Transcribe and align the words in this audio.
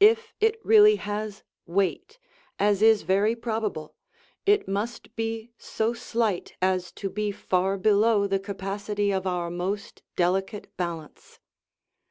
If 0.00 0.34
it 0.40 0.60
really 0.62 0.96
has 0.96 1.42
weight, 1.64 2.18
as 2.58 2.82
is 2.82 3.00
very 3.00 3.34
probable, 3.34 3.94
it 4.44 4.68
must 4.68 5.16
be 5.16 5.52
so 5.56 5.94
slight 5.94 6.54
as 6.60 6.92
to 7.00 7.08
be 7.08 7.32
far 7.32 7.78
below 7.78 8.26
the 8.26 8.38
capacity 8.38 9.10
of 9.10 9.26
our 9.26 9.48
most 9.48 10.02
delicate 10.16 10.68
balance. 10.76 11.38